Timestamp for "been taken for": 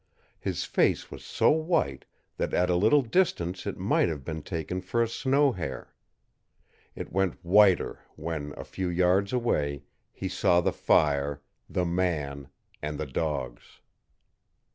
4.25-5.03